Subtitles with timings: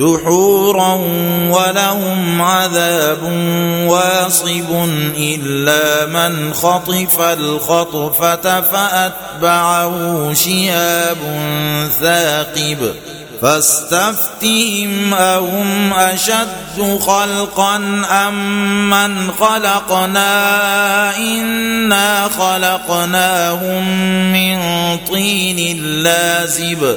[0.00, 0.94] دحورا
[1.50, 3.22] ولهم عذاب
[3.86, 9.94] واصب إلا من خطف الخطفة فأتبعه
[10.34, 11.18] شهاب
[12.00, 12.94] ثاقب
[13.42, 17.76] فاستفتهم أهم أشد خلقا
[18.10, 23.82] أم من خلقنا إنا خلقناهم
[24.32, 24.58] من
[25.10, 26.96] طين لازب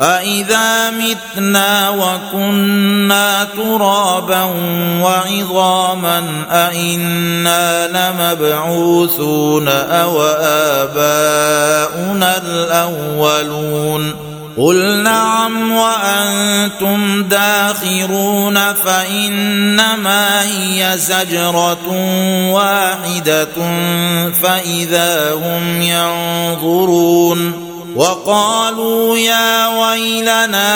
[0.00, 4.42] أإذا متنا وكنا ترابا
[5.02, 10.22] وعظاما أإنا لمبعوثون أو
[10.82, 14.14] آباؤنا الأولون
[14.58, 21.86] قل نعم وأنتم داخرون فإنما هي زجرة
[22.50, 23.54] واحدة
[24.42, 27.65] فإذا هم ينظرون
[27.96, 30.70] وقالوا يا ويلنا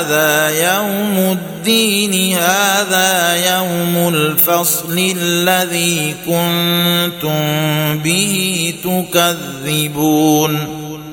[0.00, 7.38] هذا يوم الدين هذا يوم الفصل الذي كنتم
[7.98, 10.52] به تكذبون.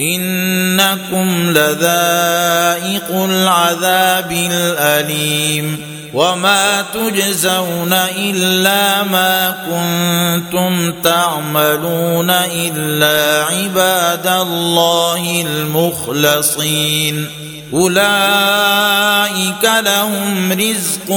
[0.00, 17.26] إنكم لذائق العذاب الأليم وما تجزون إلا ما كنتم تعملون إلا عباد الله المخلصين.
[17.72, 21.10] أولئك لهم رزق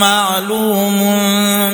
[0.00, 0.98] معلوم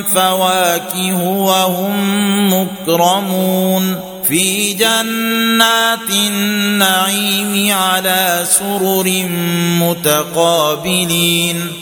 [0.02, 4.11] فواكه وهم مكرمون.
[4.28, 9.28] في جنات النعيم على سرر
[9.80, 11.81] متقابلين.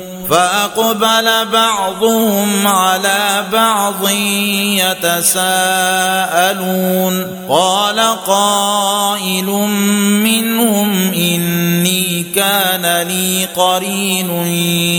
[0.31, 4.09] فأقبل بعضهم على بعض
[5.09, 5.45] يتساءلون.
[7.49, 9.45] قال قائل
[10.23, 14.29] منهم إني كان لي قرين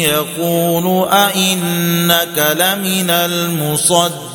[0.02, 4.31] يقول أئنك لمن المصدقين.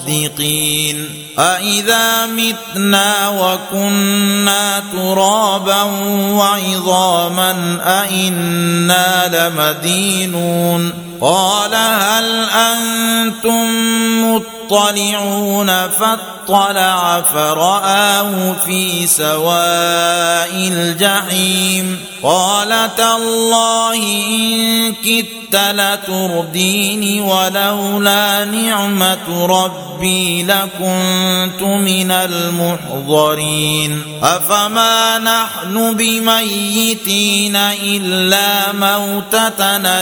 [1.39, 5.81] أإذا متنا وكنا ترابا
[6.31, 13.67] وعظاما أئنا لمدينون قال هل أنتم
[14.23, 31.61] مطلعون فاطلع فرآه في سواء الجحيم قال تالله إن كدت لترديني ولولا نعمة ربي لكنت
[31.61, 40.01] من المحضرين أفما نحن بميتين إلا موتتنا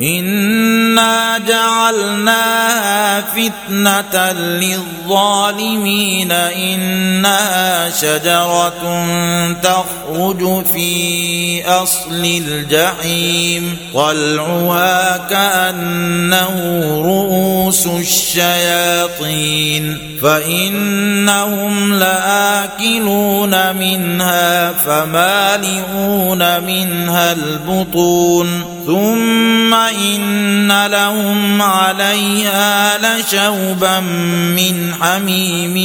[0.00, 9.06] إنا جعلناها فتنة للظالمين إنها شجرة
[9.62, 16.54] تخرج في أصل الجحيم طلعها كأنه
[17.04, 35.76] رؤوس الشياطين فإنهم لآكلون منها فمالئون منها البطون ثم إن لهم عليها لشوبا من حميم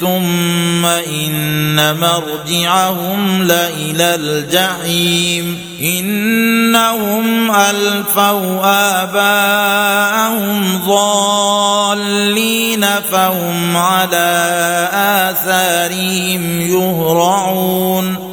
[0.00, 8.60] ثم إن مرجعهم لإلى الجحيم إنهم ألفوا
[9.02, 18.29] آباءهم ضالين فهم على آثارهم يهرعون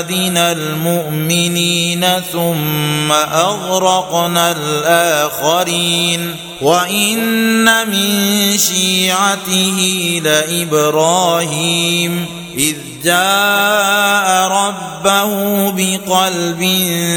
[0.00, 12.26] عبادنا المؤمنين ثم أغرقنا الآخرين وإن من شيعته لإبراهيم
[12.58, 16.62] إذ جاء ربه بقلب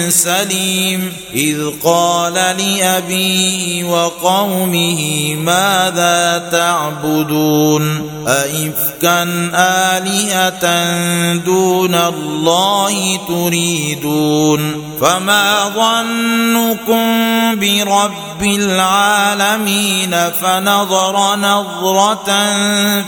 [0.10, 9.24] سليم إذ قال لأبيه وقومه ماذا تعبدون؟ أئفكا
[9.54, 10.64] آلهة
[11.34, 17.06] دون الله تريدون؟ فما ظنكم
[17.60, 22.26] برب العالمين فنظر نظرة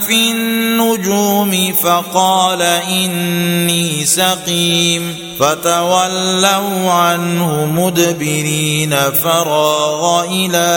[0.08, 10.68] في النجوم فقال إني سقيم فتولوا عنه مدبرين فراغ إلى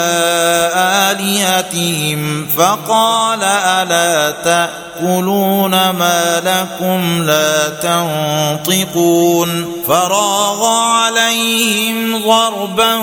[1.11, 12.97] آلهتهم فقال ألا تأكلون ما لكم لا تنطقون فراغ عليهم ضربا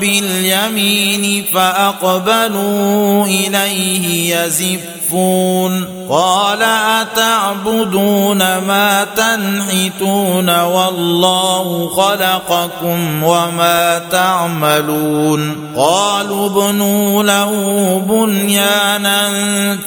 [0.00, 17.52] باليمين فأقبلوا إليه يزفون قال أتعبدون ما تنحتون والله خلقكم وما تعملون قالوا ابنوا له
[18.08, 19.28] بنيانا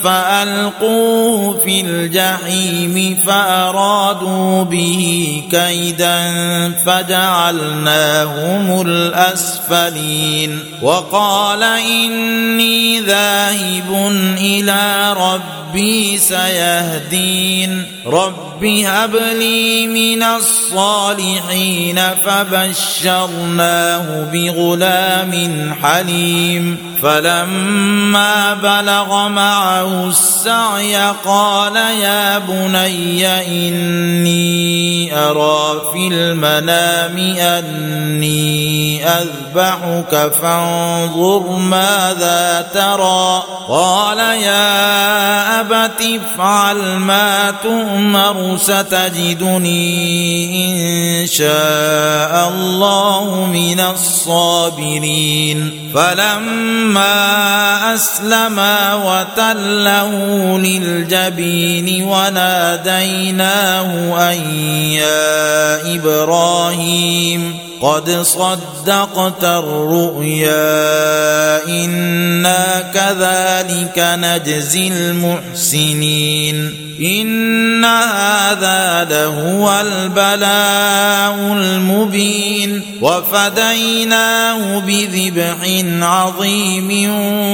[0.02, 6.32] فألقوه في الجحيم فأرادوا به كيدا
[6.86, 17.84] فجعلناهم الأسفلين وقال إني ذاهب إلى ربي سيهدين.
[18.06, 25.32] رب هب لي من الصالحين فبشرناه بغلام
[25.82, 26.76] حليم.
[27.02, 33.26] فلما بلغ معه السعي قال يا بني
[33.68, 43.42] إني أرى في المنام أني أذبحك فانظر ماذا ترى.
[43.68, 49.88] قال يا أبت افعل ما تؤمر ستجدني
[51.22, 55.90] إن شاء الله من الصابرين.
[55.94, 60.10] فلما أسلما وتله
[60.58, 63.90] للجبين وناديناه
[64.32, 64.38] أن
[64.90, 70.48] يا إبراهيم قد صدقت الرؤيا
[71.68, 76.84] إنا كذلك نجزي المحسنين.
[77.00, 82.98] إن هذا لهو البلاء المبين.
[83.02, 85.56] وفديناه بذبح
[86.02, 87.10] عظيم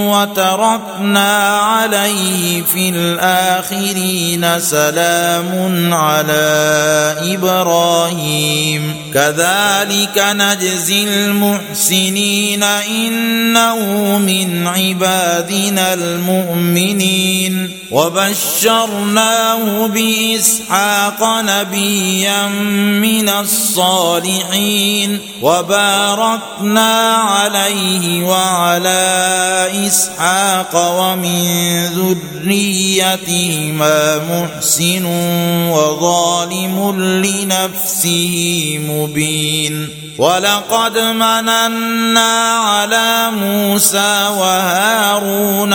[0.09, 8.97] وتركنا عليه في الآخرين سلام على إبراهيم.
[9.15, 13.79] كذلك نجزي المحسنين إنه
[14.19, 17.71] من عبادنا المؤمنين.
[17.91, 22.49] وبشرناه بإسحاق نبيا
[23.01, 25.19] من الصالحين.
[25.43, 31.87] وباركنا عليه وعلى إسحاق ومن
[32.45, 35.05] ذريتهما محسن
[35.71, 40.04] وظالم لنفسه مبين.
[40.19, 45.75] ولقد مننا على موسى وهارون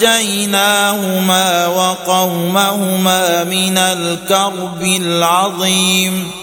[0.00, 6.41] ونجيناهما وقومهما من الكرب العظيم.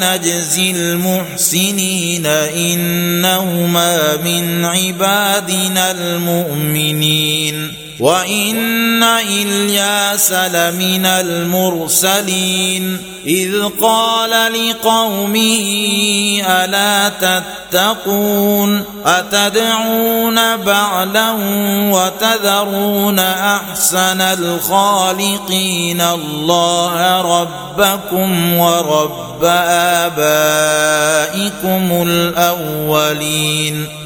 [0.00, 7.87] نجزي المحسنين إنهما من عبادنا المؤمنين.
[8.00, 15.66] وان الياس لمن المرسلين اذ قال لقومه
[16.46, 21.30] الا تتقون اتدعون بعلا
[21.92, 29.44] وتذرون احسن الخالقين الله ربكم ورب
[30.04, 33.86] ابائكم الاولين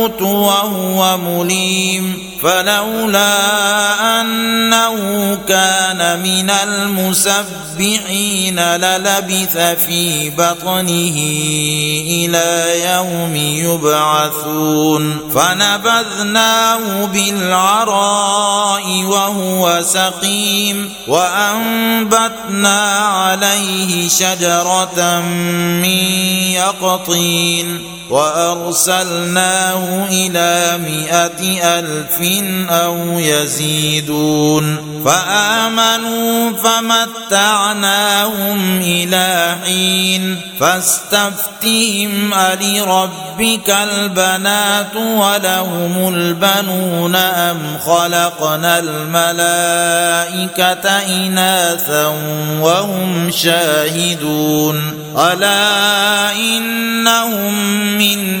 [0.00, 8.20] يموت وهو مليم فلولا أنه كان من المسبحين
[8.60, 11.16] للبث في بطنه
[12.06, 25.20] إلى يوم يبعثون فنبذناه بالعراء وهو سقيم وأنبتنا عليه شجرة
[25.82, 25.84] من
[26.52, 32.20] يقطين وأرسلناه إلى مائه ألف
[32.70, 36.50] أو يزيدون فآمنوا
[37.30, 38.20] فمتعناهم
[38.80, 49.70] إلى حين فاستفتهم ألربك البنات ولهم البنون أم خلقنا الملائكة
[50.90, 52.06] إناثا
[52.60, 57.54] وهم شاهدون ألا إنهم
[57.98, 58.40] من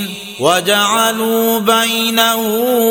[0.01, 2.41] مبين وجعلوا بينه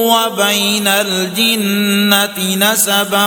[0.07, 3.27] وبين الجنة نسبا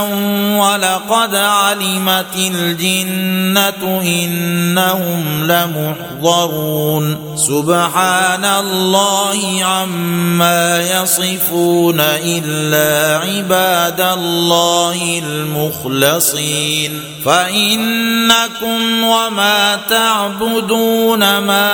[0.60, 7.36] ولقد علمت الجنة إنهم لمحضرون.
[7.36, 17.02] سبحان الله عما يصفون إلا عباد الله المخلصين.
[17.26, 21.70] فإنكم وما تعبدون ما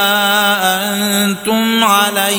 [1.26, 2.39] أنتم عليه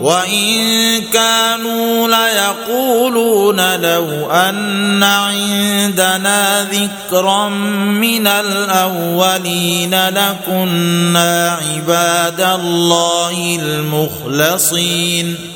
[0.00, 15.55] وإن كانوا ليقولون لو أن عندنا ذكرا من الأولين لكنا عباد الله المخلصين